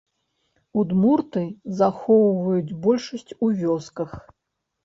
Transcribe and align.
Удмурты 0.83 1.43
захоўваюць 1.81 2.77
большасць 2.87 3.37
у 3.45 3.51
вёсках. 3.61 4.11